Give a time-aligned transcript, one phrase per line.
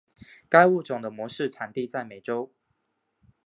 [0.49, 2.51] 该物种的模式产地在美洲。